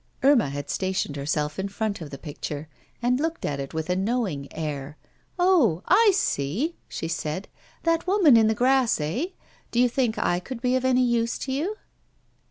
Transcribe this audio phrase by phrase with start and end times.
[0.23, 2.67] Irma had stationed herself in front of the picture,
[3.03, 4.97] and looked at it with a knowing air.
[5.37, 5.83] 'Oh!
[5.87, 7.47] I see,' she said,
[7.83, 9.25] 'that woman in the grass, eh?
[9.69, 11.75] Do you think I could be of any use to you?